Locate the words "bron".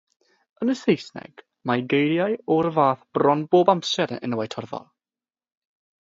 3.17-3.43